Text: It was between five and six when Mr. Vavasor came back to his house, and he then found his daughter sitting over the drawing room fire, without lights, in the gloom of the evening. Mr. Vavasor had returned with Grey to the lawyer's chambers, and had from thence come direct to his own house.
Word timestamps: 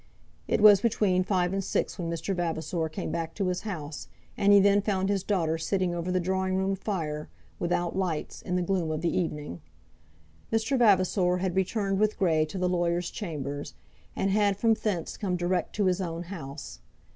It 0.47 0.61
was 0.61 0.81
between 0.81 1.23
five 1.23 1.53
and 1.53 1.63
six 1.63 1.99
when 1.99 2.09
Mr. 2.09 2.35
Vavasor 2.35 2.89
came 2.89 3.11
back 3.11 3.35
to 3.35 3.45
his 3.49 3.61
house, 3.61 4.07
and 4.35 4.51
he 4.51 4.59
then 4.59 4.81
found 4.81 5.09
his 5.09 5.23
daughter 5.23 5.59
sitting 5.59 5.93
over 5.93 6.11
the 6.11 6.19
drawing 6.19 6.55
room 6.55 6.75
fire, 6.75 7.29
without 7.59 7.95
lights, 7.95 8.41
in 8.41 8.55
the 8.55 8.63
gloom 8.63 8.89
of 8.89 9.01
the 9.01 9.15
evening. 9.15 9.61
Mr. 10.51 10.75
Vavasor 10.75 11.37
had 11.37 11.55
returned 11.55 11.99
with 11.99 12.17
Grey 12.17 12.45
to 12.45 12.57
the 12.57 12.67
lawyer's 12.67 13.11
chambers, 13.11 13.75
and 14.15 14.31
had 14.31 14.57
from 14.57 14.73
thence 14.73 15.17
come 15.17 15.35
direct 15.37 15.75
to 15.75 15.85
his 15.85 16.01
own 16.01 16.23
house. 16.23 16.79